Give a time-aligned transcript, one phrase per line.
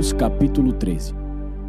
[0.00, 1.12] Números capítulo 13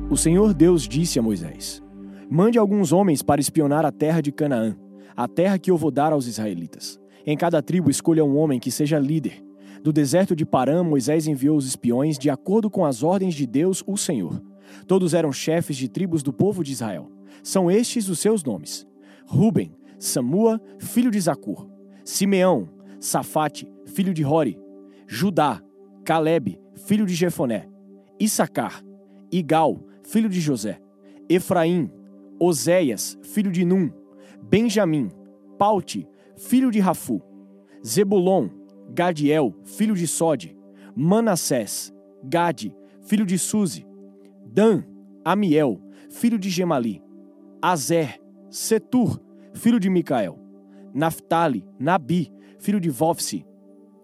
[0.09, 1.83] O Senhor Deus disse a Moisés:
[2.29, 4.73] Mande alguns homens para espionar a terra de Canaã,
[5.17, 6.97] a terra que eu vou dar aos israelitas.
[7.25, 9.43] Em cada tribo escolha um homem que seja líder.
[9.83, 13.83] Do deserto de Parã, Moisés enviou os espiões de acordo com as ordens de Deus,
[13.85, 14.41] o Senhor.
[14.87, 17.11] Todos eram chefes de tribos do povo de Israel.
[17.43, 18.87] São estes os seus nomes:
[19.25, 21.67] Ruben, Samua, filho de Zacur,
[22.05, 24.57] Simeão, Safate, filho de Hori,
[25.05, 25.61] Judá,
[26.05, 27.67] Caleb, filho de Jefoné,
[28.21, 28.83] Issacar,
[29.31, 30.79] Igal, filho de José,
[31.27, 31.89] Efraim,
[32.39, 33.91] Oséias, filho de Num,
[34.43, 35.09] Benjamim,
[35.57, 36.07] Paute,
[36.37, 37.19] filho de Rafu,
[37.83, 38.47] Zebulon,
[38.93, 40.55] Gadiel, filho de Sode,
[40.95, 41.91] Manassés,
[42.23, 43.87] Gade, filho de Suzi,
[44.45, 44.83] Dan,
[45.25, 47.01] Amiel, filho de Gemali,
[47.59, 49.19] Azer, Setur,
[49.55, 50.37] filho de Micael,
[50.93, 53.43] Naphtali, Nabi, filho de Vofsi,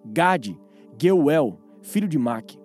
[0.04, 0.58] Gade,
[1.00, 2.58] Geuel, filho de Maque.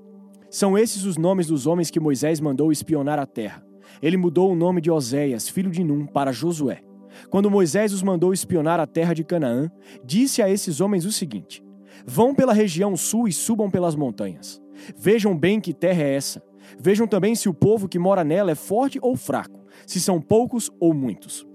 [0.53, 3.65] São esses os nomes dos homens que Moisés mandou espionar a terra.
[4.03, 6.83] Ele mudou o nome de Oséias, filho de Num, para Josué.
[7.31, 9.71] Quando Moisés os mandou espionar a terra de Canaã,
[10.05, 11.65] disse a esses homens o seguinte:
[12.07, 14.61] Vão pela região sul e subam pelas montanhas.
[14.95, 16.43] Vejam bem que terra é essa.
[16.79, 20.71] Vejam também se o povo que mora nela é forte ou fraco, se são poucos
[20.79, 21.47] ou muitos.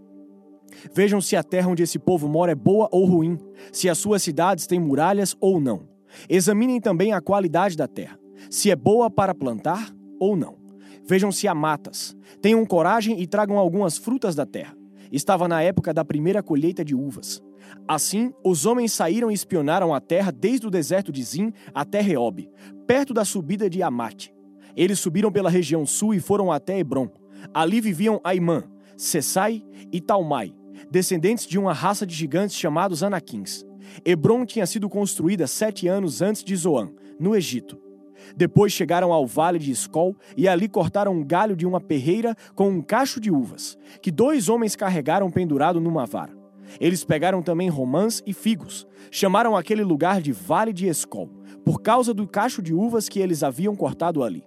[0.92, 3.38] Vejam se a terra onde esse povo mora é boa ou ruim,
[3.72, 5.88] se as suas cidades têm muralhas ou não.
[6.28, 8.18] Examinem também a qualidade da terra,
[8.50, 10.58] se é boa para plantar ou não.
[11.08, 12.16] Vejam se há matas.
[12.42, 14.76] Tenham coragem e tragam algumas frutas da terra.
[15.12, 17.42] Estava na época da primeira colheita de uvas.
[17.88, 22.50] Assim, os homens saíram e espionaram a terra desde o deserto de Zim até Reob,
[22.86, 24.34] perto da subida de Amate.
[24.76, 27.10] Eles subiram pela região sul e foram até Hebron.
[27.54, 28.64] Ali viviam Aimã,
[28.96, 30.54] Sessai e Talmai,
[30.92, 33.66] descendentes de uma raça de gigantes chamados Anaquins.
[34.06, 37.87] Hebron tinha sido construída sete anos antes de Zoan, no Egito.
[38.36, 42.70] Depois chegaram ao vale de Escol e ali cortaram um galho de uma perreira com
[42.70, 46.36] um cacho de uvas, que dois homens carregaram pendurado numa vara.
[46.80, 48.86] Eles pegaram também romãs e figos.
[49.10, 51.30] Chamaram aquele lugar de Vale de Escol,
[51.64, 54.44] por causa do cacho de uvas que eles haviam cortado ali.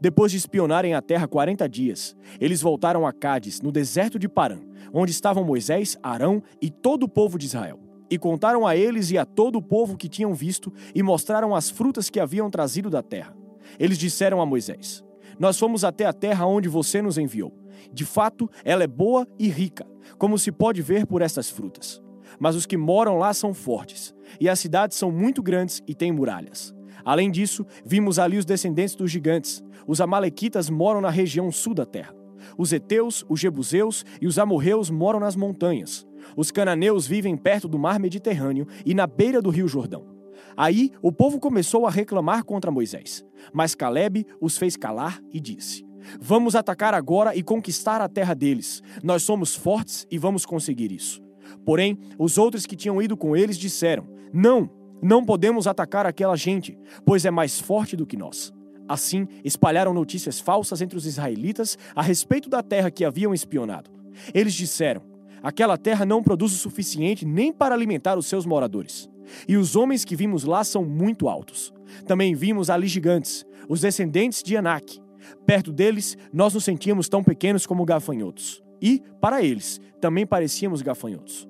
[0.00, 4.58] Depois de espionarem a terra quarenta dias, eles voltaram a Cádiz, no deserto de Parã,
[4.92, 7.87] onde estavam Moisés, Arão e todo o povo de Israel.
[8.10, 11.68] E contaram a eles e a todo o povo que tinham visto, e mostraram as
[11.68, 13.36] frutas que haviam trazido da terra.
[13.78, 15.04] Eles disseram a Moisés:
[15.38, 17.52] Nós fomos até a terra onde você nos enviou.
[17.92, 19.86] De fato, ela é boa e rica,
[20.16, 22.02] como se pode ver por estas frutas.
[22.38, 26.12] Mas os que moram lá são fortes, e as cidades são muito grandes e têm
[26.12, 26.74] muralhas.
[27.04, 29.64] Além disso, vimos ali os descendentes dos gigantes.
[29.86, 32.14] Os amalequitas moram na região sul da terra.
[32.56, 36.06] Os heteus, os jebuseus e os amorreus moram nas montanhas.
[36.36, 40.18] Os cananeus vivem perto do mar Mediterrâneo e na beira do rio Jordão.
[40.56, 43.24] Aí o povo começou a reclamar contra Moisés.
[43.52, 45.86] Mas Caleb os fez calar e disse:
[46.20, 48.82] Vamos atacar agora e conquistar a terra deles.
[49.02, 51.22] Nós somos fortes e vamos conseguir isso.
[51.64, 54.70] Porém, os outros que tinham ido com eles disseram: Não,
[55.02, 58.52] não podemos atacar aquela gente, pois é mais forte do que nós.
[58.88, 63.90] Assim, espalharam notícias falsas entre os israelitas a respeito da terra que haviam espionado.
[64.32, 65.02] Eles disseram:
[65.48, 69.08] Aquela terra não produz o suficiente nem para alimentar os seus moradores.
[69.48, 71.72] E os homens que vimos lá são muito altos.
[72.06, 75.00] Também vimos ali gigantes, os descendentes de Anak.
[75.46, 78.62] Perto deles, nós nos sentíamos tão pequenos como gafanhotos.
[78.78, 81.48] E, para eles, também parecíamos gafanhotos.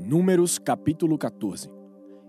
[0.00, 1.68] Números capítulo 14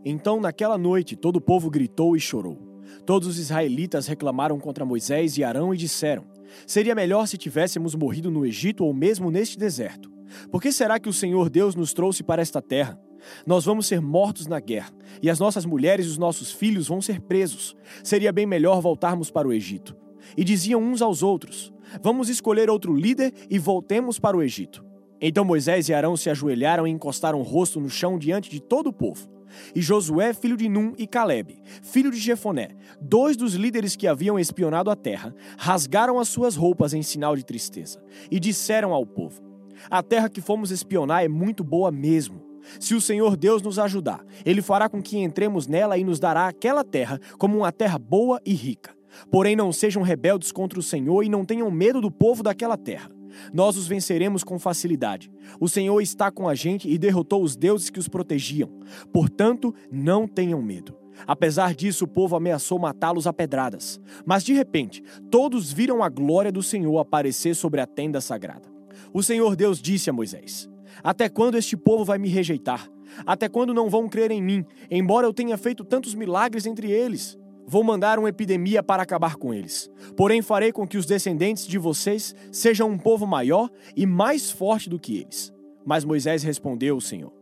[0.03, 2.57] Então, naquela noite, todo o povo gritou e chorou.
[3.05, 6.25] Todos os israelitas reclamaram contra Moisés e Arão e disseram:
[6.65, 10.14] Seria melhor se tivéssemos morrido no Egito ou mesmo neste deserto.
[10.51, 12.99] Por que será que o Senhor Deus nos trouxe para esta terra?
[13.45, 14.91] Nós vamos ser mortos na guerra,
[15.21, 17.75] e as nossas mulheres e os nossos filhos vão ser presos.
[18.03, 19.95] Seria bem melhor voltarmos para o Egito.
[20.37, 24.83] E diziam uns aos outros: Vamos escolher outro líder e voltemos para o Egito.
[25.21, 28.87] Então Moisés e Arão se ajoelharam e encostaram o rosto no chão diante de todo
[28.87, 29.29] o povo.
[29.73, 32.69] E Josué, filho de Num, e Caleb, filho de Jefoné,
[32.99, 37.45] dois dos líderes que haviam espionado a terra, rasgaram as suas roupas em sinal de
[37.45, 39.41] tristeza e disseram ao povo:
[39.89, 42.43] A terra que fomos espionar é muito boa mesmo.
[42.79, 46.47] Se o Senhor Deus nos ajudar, ele fará com que entremos nela e nos dará
[46.47, 48.95] aquela terra como uma terra boa e rica.
[49.31, 53.09] Porém, não sejam rebeldes contra o Senhor e não tenham medo do povo daquela terra.
[53.53, 55.31] Nós os venceremos com facilidade.
[55.59, 58.69] O Senhor está com a gente e derrotou os deuses que os protegiam.
[59.11, 60.97] Portanto, não tenham medo.
[61.25, 64.01] Apesar disso, o povo ameaçou matá-los a pedradas.
[64.25, 65.01] Mas de repente,
[65.31, 68.74] todos viram a glória do Senhor aparecer sobre a tenda sagrada.
[69.13, 70.69] O Senhor Deus disse a Moisés:
[71.03, 72.89] Até quando este povo vai me rejeitar?
[73.25, 77.37] Até quando não vão crer em mim, embora eu tenha feito tantos milagres entre eles?
[77.67, 79.89] vou mandar uma epidemia para acabar com eles.
[80.15, 84.89] Porém, farei com que os descendentes de vocês sejam um povo maior e mais forte
[84.89, 85.51] do que eles.
[85.85, 87.33] Mas Moisés respondeu ao Senhor: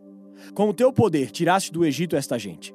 [0.54, 2.74] Com o teu poder tiraste do Egito esta gente.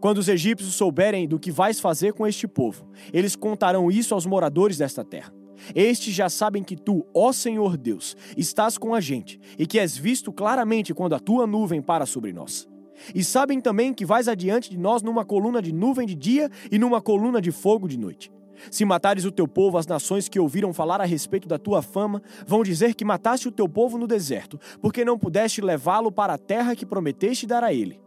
[0.00, 4.26] Quando os egípcios souberem do que vais fazer com este povo, eles contarão isso aos
[4.26, 5.32] moradores desta terra.
[5.74, 9.96] Estes já sabem que tu, ó Senhor Deus, estás com a gente e que és
[9.96, 12.68] visto claramente quando a tua nuvem para sobre nós.
[13.14, 16.78] E sabem também que vais adiante de nós numa coluna de nuvem de dia e
[16.78, 18.30] numa coluna de fogo de noite.
[18.70, 22.22] Se matares o teu povo, as nações que ouviram falar a respeito da tua fama
[22.46, 26.38] vão dizer que mataste o teu povo no deserto, porque não pudeste levá-lo para a
[26.38, 28.00] terra que prometeste dar a ele.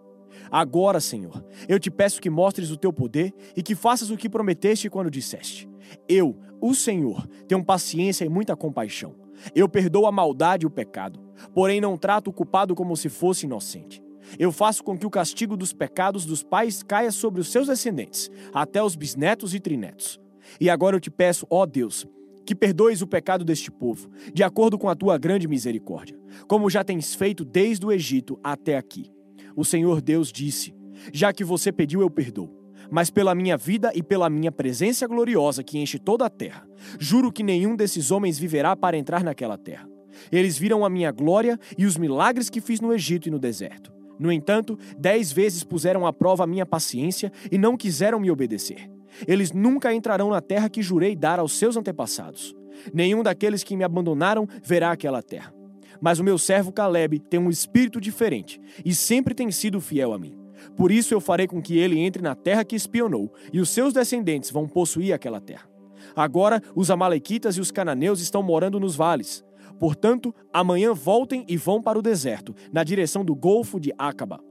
[0.52, 4.30] Agora, Senhor, eu te peço que mostres o teu poder e que faças o que
[4.30, 5.70] prometeste quando disseste:
[6.08, 9.16] Eu, o Senhor, tenho paciência e muita compaixão.
[9.56, 11.20] Eu perdoo a maldade e o pecado,
[11.54, 14.04] porém não trato o culpado como se fosse inocente.
[14.38, 18.30] Eu faço com que o castigo dos pecados dos pais caia sobre os seus descendentes,
[18.54, 20.20] até os bisnetos e trinetos.
[20.60, 22.06] E agora eu te peço, ó Deus,
[22.46, 26.84] que perdoes o pecado deste povo, de acordo com a tua grande misericórdia, como já
[26.84, 29.12] tens feito desde o Egito até aqui.
[29.60, 30.74] O Senhor Deus disse:
[31.12, 32.50] Já que você pediu, eu perdoo.
[32.90, 36.66] Mas pela minha vida e pela minha presença gloriosa que enche toda a terra,
[36.98, 39.86] juro que nenhum desses homens viverá para entrar naquela terra.
[40.32, 43.92] Eles viram a minha glória e os milagres que fiz no Egito e no deserto.
[44.18, 48.90] No entanto, dez vezes puseram à prova a minha paciência e não quiseram me obedecer.
[49.28, 52.56] Eles nunca entrarão na terra que jurei dar aos seus antepassados.
[52.94, 55.59] Nenhum daqueles que me abandonaram verá aquela terra.
[56.02, 60.20] Mas o meu servo Caleb tem um espírito diferente e sempre tem sido fiel a
[60.20, 60.38] mim.
[60.76, 63.94] Por isso eu farei com que ele entre na terra que espionou, e os seus
[63.94, 65.70] descendentes vão possuir aquela terra.
[66.16, 69.44] Agora os Amalequitas e os cananeus estão morando nos vales.
[69.80, 74.42] Portanto, amanhã voltem e vão para o deserto, na direção do Golfo de Acaba.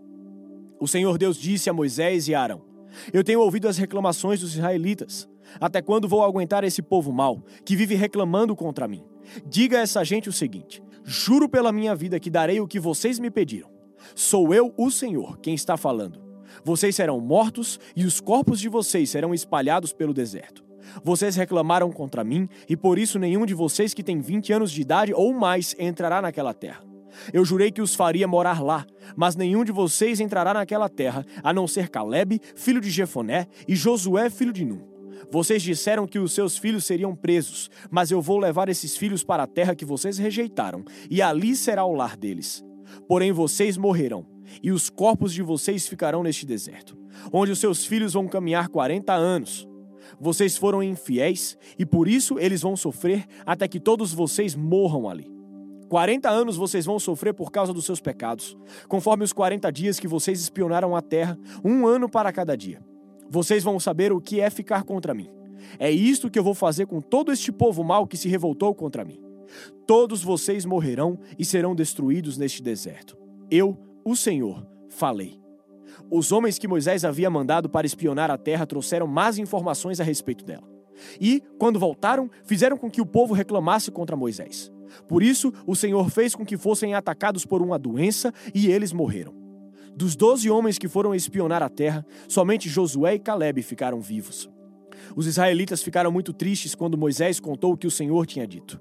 [0.80, 2.62] O Senhor Deus disse a Moisés e Arão:
[3.12, 5.28] Eu tenho ouvido as reclamações dos israelitas.
[5.60, 9.02] Até quando vou aguentar esse povo mau, que vive reclamando contra mim?
[9.46, 13.18] Diga a essa gente o seguinte: Juro pela minha vida que darei o que vocês
[13.18, 13.70] me pediram.
[14.14, 16.20] Sou eu, o Senhor, quem está falando.
[16.62, 20.62] Vocês serão mortos e os corpos de vocês serão espalhados pelo deserto.
[21.02, 24.82] Vocês reclamaram contra mim, e por isso nenhum de vocês que tem 20 anos de
[24.82, 26.84] idade ou mais entrará naquela terra.
[27.32, 28.84] Eu jurei que os faria morar lá,
[29.16, 33.74] mas nenhum de vocês entrará naquela terra, a não ser Caleb, filho de Jefoné, e
[33.74, 34.97] Josué, filho de Num.
[35.30, 39.42] Vocês disseram que os seus filhos seriam presos, mas eu vou levar esses filhos para
[39.42, 42.64] a terra que vocês rejeitaram, e ali será o lar deles.
[43.06, 44.26] Porém vocês morrerão,
[44.62, 46.96] e os corpos de vocês ficarão neste deserto,
[47.32, 49.68] onde os seus filhos vão caminhar quarenta anos.
[50.18, 55.30] Vocês foram infiéis e por isso eles vão sofrer até que todos vocês morram ali.
[55.88, 58.56] 40 anos vocês vão sofrer por causa dos seus pecados,
[58.88, 62.80] conforme os 40 dias que vocês espionaram a terra, um ano para cada dia.
[63.30, 65.28] Vocês vão saber o que é ficar contra mim.
[65.78, 69.04] É isto que eu vou fazer com todo este povo mau que se revoltou contra
[69.04, 69.20] mim.
[69.86, 73.16] Todos vocês morrerão e serão destruídos neste deserto.
[73.50, 75.40] Eu, o Senhor, falei.
[76.10, 80.44] Os homens que Moisés havia mandado para espionar a terra trouxeram más informações a respeito
[80.44, 80.66] dela.
[81.20, 84.72] E, quando voltaram, fizeram com que o povo reclamasse contra Moisés.
[85.06, 89.47] Por isso, o Senhor fez com que fossem atacados por uma doença e eles morreram.
[89.94, 94.48] Dos doze homens que foram espionar a terra, somente Josué e Caleb ficaram vivos.
[95.16, 98.80] Os israelitas ficaram muito tristes quando Moisés contou o que o Senhor tinha dito.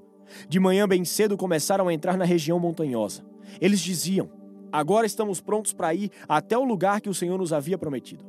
[0.50, 3.24] De manhã bem cedo começaram a entrar na região montanhosa.
[3.62, 4.30] Eles diziam:
[4.72, 8.26] Agora estamos prontos para ir até o lugar que o Senhor nos havia prometido.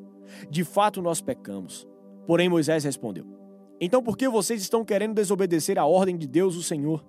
[0.51, 1.87] De fato, nós pecamos.
[2.27, 3.27] Porém, Moisés respondeu:
[3.81, 7.05] Então por que vocês estão querendo desobedecer a ordem de Deus, o Senhor?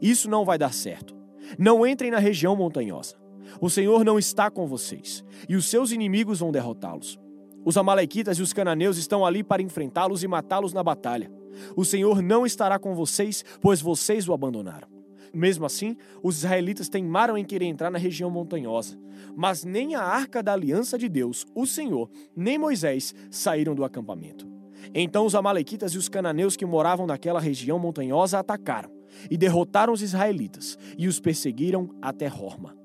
[0.00, 1.14] Isso não vai dar certo.
[1.58, 3.16] Não entrem na região montanhosa.
[3.60, 7.18] O Senhor não está com vocês, e os seus inimigos vão derrotá-los.
[7.64, 11.30] Os Amalequitas e os cananeus estão ali para enfrentá-los e matá-los na batalha.
[11.76, 14.88] O Senhor não estará com vocês, pois vocês o abandonaram.
[15.32, 18.98] Mesmo assim, os israelitas teimaram em querer entrar na região montanhosa.
[19.36, 24.48] Mas nem a arca da aliança de Deus, o Senhor, nem Moisés saíram do acampamento.
[24.94, 28.90] Então os amalequitas e os cananeus que moravam naquela região montanhosa atacaram
[29.30, 32.79] e derrotaram os israelitas e os perseguiram até Horma.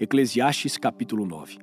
[0.00, 1.58] Eclesiastes capítulo 9.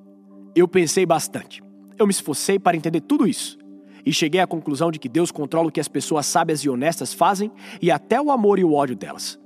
[0.55, 1.61] Eu pensei bastante.
[1.97, 3.57] Eu me esforcei para entender tudo isso
[4.05, 7.13] e cheguei à conclusão de que Deus controla o que as pessoas sábias e honestas
[7.13, 9.39] fazem e até o amor e o ódio delas.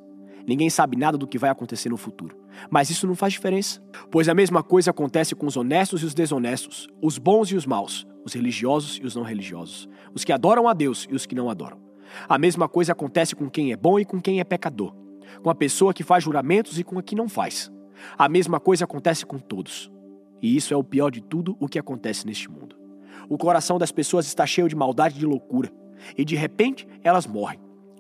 [0.46, 2.38] Ninguém sabe nada do que vai acontecer no futuro.
[2.70, 6.14] Mas isso não faz diferença, pois a mesma coisa acontece com os honestos e os
[6.14, 10.68] desonestos, os bons e os maus, os religiosos e os não religiosos, os que adoram
[10.68, 11.82] a Deus e os que não adoram.
[12.28, 14.94] A mesma coisa acontece com quem é bom e com quem é pecador,
[15.42, 17.72] com a pessoa que faz juramentos e com a que não faz.
[18.18, 19.92] A mesma coisa acontece com todos.
[20.42, 22.76] E isso é o pior de tudo o que acontece neste mundo.
[23.30, 25.72] O coração das pessoas está cheio de maldade e de loucura,
[26.18, 27.60] e de repente elas morrem.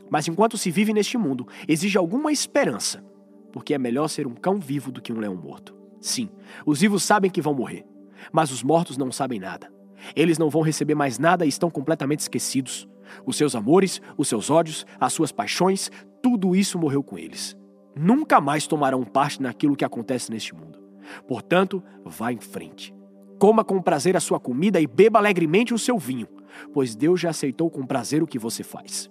[0.10, 3.04] Mas enquanto se vive neste mundo, exige alguma esperança,
[3.52, 5.76] porque é melhor ser um cão vivo do que um leão morto.
[6.02, 6.30] Sim,
[6.66, 7.86] os vivos sabem que vão morrer,
[8.32, 9.72] mas os mortos não sabem nada.
[10.16, 12.88] Eles não vão receber mais nada e estão completamente esquecidos.
[13.26, 15.90] Os seus amores, os seus ódios, as suas paixões,
[16.22, 17.58] tudo isso morreu com eles.
[17.96, 20.80] Nunca mais tomarão parte naquilo que acontece neste mundo.
[21.28, 22.94] Portanto, vá em frente.
[23.40, 26.28] Coma com prazer a sua comida e beba alegremente o seu vinho,
[26.74, 29.10] pois Deus já aceitou com prazer o que você faz.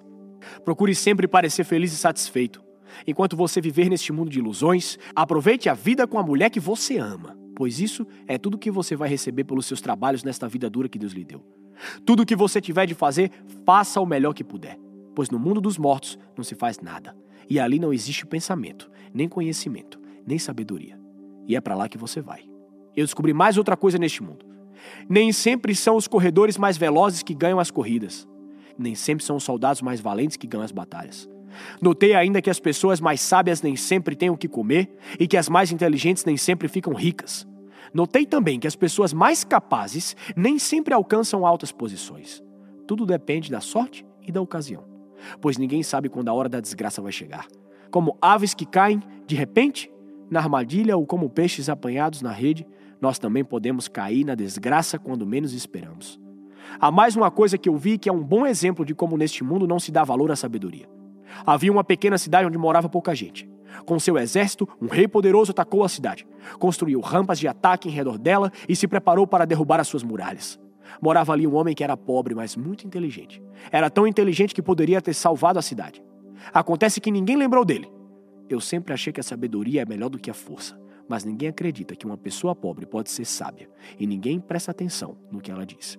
[0.65, 2.63] Procure sempre parecer feliz e satisfeito.
[3.07, 6.99] Enquanto você viver neste mundo de ilusões, aproveite a vida com a mulher que você
[6.99, 10.89] ama, pois isso é tudo que você vai receber pelos seus trabalhos nesta vida dura
[10.89, 11.45] que Deus lhe deu.
[12.05, 13.31] Tudo o que você tiver de fazer,
[13.65, 14.79] faça o melhor que puder,
[15.15, 17.17] pois no mundo dos mortos não se faz nada,
[17.49, 20.99] e ali não existe pensamento, nem conhecimento, nem sabedoria.
[21.47, 22.43] E é para lá que você vai.
[22.97, 24.45] Eu descobri mais outra coisa neste mundo.
[25.09, 28.29] Nem sempre são os corredores mais velozes que ganham as corridas.
[28.79, 31.29] Nem sempre são os soldados mais valentes que ganham as batalhas.
[31.81, 35.37] Notei ainda que as pessoas mais sábias nem sempre têm o que comer e que
[35.37, 37.47] as mais inteligentes nem sempre ficam ricas.
[37.93, 42.43] Notei também que as pessoas mais capazes nem sempre alcançam altas posições.
[42.87, 44.85] Tudo depende da sorte e da ocasião,
[45.41, 47.47] pois ninguém sabe quando a hora da desgraça vai chegar.
[47.91, 49.91] Como aves que caem de repente
[50.31, 52.67] na armadilha ou como peixes apanhados na rede,
[53.01, 56.19] nós também podemos cair na desgraça quando menos esperamos.
[56.81, 59.45] Há mais uma coisa que eu vi que é um bom exemplo de como neste
[59.45, 60.89] mundo não se dá valor à sabedoria.
[61.45, 63.49] Havia uma pequena cidade onde morava pouca gente.
[63.85, 66.27] Com seu exército, um rei poderoso atacou a cidade,
[66.59, 70.61] construiu rampas de ataque em redor dela e se preparou para derrubar as suas muralhas.
[71.01, 73.43] Morava ali um homem que era pobre, mas muito inteligente.
[73.71, 76.03] Era tão inteligente que poderia ter salvado a cidade.
[76.53, 77.91] Acontece que ninguém lembrou dele.
[78.49, 81.97] Eu sempre achei que a sabedoria é melhor do que a força, mas ninguém acredita
[81.97, 85.99] que uma pessoa pobre pode ser sábia, e ninguém presta atenção no que ela diz.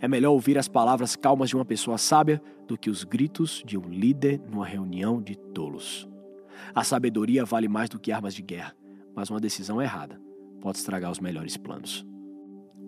[0.00, 3.76] É melhor ouvir as palavras calmas de uma pessoa sábia do que os gritos de
[3.76, 6.08] um líder numa reunião de tolos.
[6.74, 8.74] A sabedoria vale mais do que armas de guerra,
[9.14, 10.20] mas uma decisão errada
[10.60, 12.06] pode estragar os melhores planos.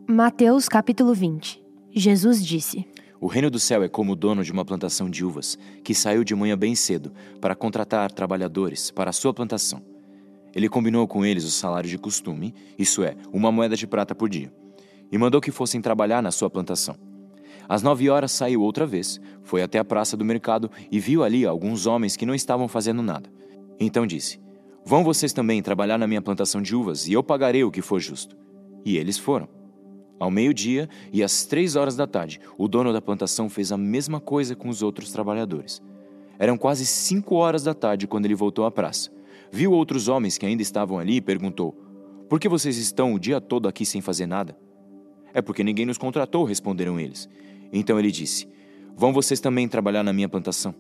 [0.09, 1.61] Mateus capítulo 20
[1.91, 2.87] Jesus disse:
[3.21, 6.23] O reino do céu é como o dono de uma plantação de uvas, que saiu
[6.23, 9.83] de manhã bem cedo para contratar trabalhadores para a sua plantação.
[10.55, 14.29] Ele combinou com eles o salário de costume, isso é, uma moeda de prata por
[14.29, 14.55] dia,
[15.11, 16.97] e mandou que fossem trabalhar na sua plantação.
[17.69, 21.45] Às nove horas saiu outra vez, foi até a praça do mercado e viu ali
[21.45, 23.29] alguns homens que não estavam fazendo nada.
[23.81, 24.39] Então disse:
[24.85, 27.99] Vão vocês também trabalhar na minha plantação de uvas, e eu pagarei o que for
[27.99, 28.37] justo.
[28.85, 29.66] E eles foram.
[30.19, 34.19] Ao meio-dia e às três horas da tarde, o dono da plantação fez a mesma
[34.19, 35.83] coisa com os outros trabalhadores.
[36.39, 39.11] Eram quase cinco horas da tarde quando ele voltou à praça.
[39.51, 41.73] Viu outros homens que ainda estavam ali e perguntou:
[42.29, 44.57] Por que vocês estão o dia todo aqui sem fazer nada?
[45.35, 47.29] É porque ninguém nos contratou, responderam eles.
[47.73, 48.49] Então ele disse:
[48.97, 50.75] Vão vocês também trabalhar na minha plantação?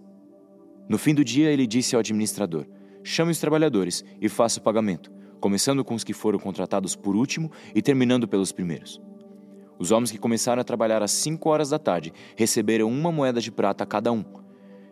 [0.88, 2.66] No fim do dia, ele disse ao administrador:
[3.02, 7.50] Chame os trabalhadores e faça o pagamento, começando com os que foram contratados por último
[7.75, 9.00] e terminando pelos primeiros.
[9.78, 13.50] Os homens que começaram a trabalhar às cinco horas da tarde receberam uma moeda de
[13.52, 14.25] prata a cada um.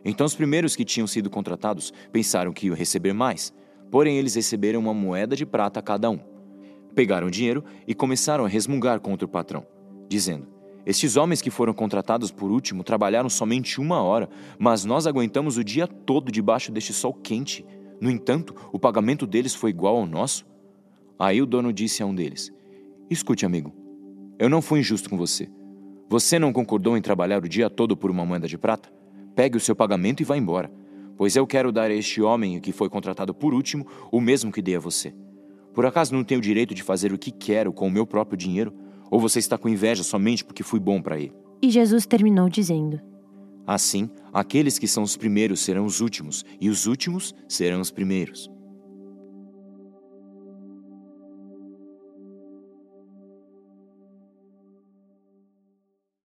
[0.04, 3.52] Então os primeiros que tinham sido contratados pensaram que iam receber mais,
[3.90, 6.18] porém eles receberam uma moeda de prata a cada um.
[6.94, 9.66] Pegaram o dinheiro e começaram a resmungar contra o patrão,
[10.08, 10.46] dizendo:
[10.84, 15.64] Estes homens que foram contratados por último trabalharam somente uma hora, mas nós aguentamos o
[15.64, 17.64] dia todo debaixo deste sol quente.
[18.00, 20.46] No entanto, o pagamento deles foi igual ao nosso.
[21.18, 22.52] Aí o dono disse a um deles:
[23.10, 23.72] Escute, amigo,
[24.38, 25.48] eu não fui injusto com você.
[26.08, 28.92] Você não concordou em trabalhar o dia todo por uma moeda de prata?
[29.34, 30.70] Pegue o seu pagamento e vá embora,
[31.16, 34.62] pois eu quero dar a este homem que foi contratado por último o mesmo que
[34.62, 35.14] dei a você.
[35.72, 38.36] Por acaso não tenho o direito de fazer o que quero com o meu próprio
[38.36, 38.72] dinheiro?
[39.10, 41.32] Ou você está com inveja somente porque fui bom para ele?
[41.60, 43.00] E Jesus terminou dizendo:
[43.66, 48.50] Assim, aqueles que são os primeiros serão os últimos, e os últimos serão os primeiros.